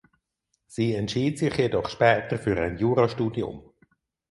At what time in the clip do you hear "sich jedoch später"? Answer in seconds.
1.37-2.39